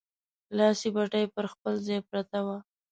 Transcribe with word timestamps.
لاسي 0.57 0.87
بتۍ 0.95 1.23
پر 1.33 1.45
خپل 1.53 1.73
ځای 1.87 1.99
پرته 2.09 2.39
وه. 2.45 2.57